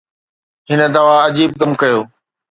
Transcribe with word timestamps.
هن 0.69 0.79
دوا 0.95 1.13
عجيب 1.27 1.49
ڪم 1.59 1.71
ڪيو 1.81 1.99